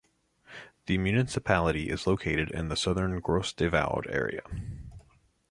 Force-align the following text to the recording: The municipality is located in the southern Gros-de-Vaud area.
The 0.87 0.97
municipality 0.97 1.91
is 1.91 2.07
located 2.07 2.49
in 2.49 2.69
the 2.69 2.75
southern 2.75 3.19
Gros-de-Vaud 3.19 4.07
area. 4.09 4.41